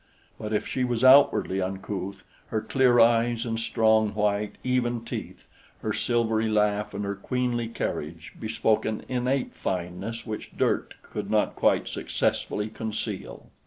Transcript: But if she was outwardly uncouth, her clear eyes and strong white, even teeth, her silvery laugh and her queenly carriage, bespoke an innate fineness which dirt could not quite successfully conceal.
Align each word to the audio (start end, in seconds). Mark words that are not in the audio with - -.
But 0.39 0.51
if 0.51 0.67
she 0.67 0.83
was 0.83 1.03
outwardly 1.03 1.61
uncouth, 1.61 2.23
her 2.47 2.59
clear 2.59 2.99
eyes 2.99 3.45
and 3.45 3.59
strong 3.59 4.15
white, 4.15 4.57
even 4.63 5.05
teeth, 5.05 5.47
her 5.83 5.93
silvery 5.93 6.49
laugh 6.49 6.95
and 6.95 7.05
her 7.05 7.13
queenly 7.13 7.67
carriage, 7.67 8.33
bespoke 8.39 8.83
an 8.83 9.05
innate 9.07 9.53
fineness 9.53 10.25
which 10.25 10.57
dirt 10.57 10.95
could 11.03 11.29
not 11.29 11.55
quite 11.55 11.87
successfully 11.87 12.67
conceal. 12.67 13.51